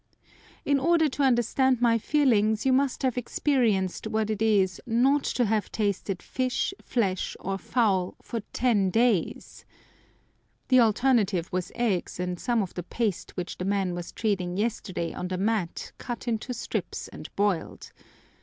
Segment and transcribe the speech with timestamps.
[0.65, 5.45] In order to understand my feelings you must have experienced what it is not to
[5.45, 9.63] have tasted fish, flesh, or fowl, for ten days!
[10.69, 15.13] The alternative was eggs and some of the paste which the man was treading yesterday
[15.13, 17.91] on the mat cut into strips and boiled!